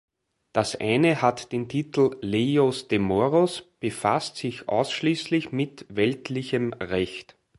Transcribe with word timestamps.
Das 0.51 0.75
eine 0.77 1.21
hat 1.21 1.51
den 1.51 1.69
Titel 1.69 2.17
"Leyes 2.21 2.87
de 2.87 2.97
moros", 2.97 3.69
befasst 3.79 4.35
sich 4.37 4.67
ausschließlich 4.67 5.51
mit 5.51 5.85
weltlichem 5.89 6.73
Recht. 6.73 7.37